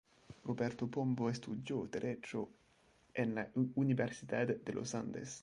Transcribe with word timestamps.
Roberto 0.45 0.87
Pombo 0.89 1.29
estudió 1.29 1.85
Derecho 1.85 2.49
en 3.13 3.35
la 3.35 3.51
Universidad 3.75 4.47
de 4.47 4.73
los 4.73 4.95
Andes. 4.95 5.39